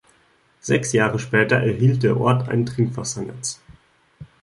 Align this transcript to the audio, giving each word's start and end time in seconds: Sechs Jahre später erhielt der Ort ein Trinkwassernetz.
Sechs 0.61 0.93
Jahre 0.93 1.19
später 1.19 1.57
erhielt 1.57 2.01
der 2.01 2.17
Ort 2.19 2.49
ein 2.49 2.65
Trinkwassernetz. 2.65 3.61